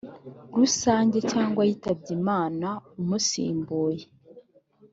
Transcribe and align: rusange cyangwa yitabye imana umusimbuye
rusange 0.59 1.17
cyangwa 1.31 1.61
yitabye 1.69 2.11
imana 2.19 2.67
umusimbuye 2.99 4.05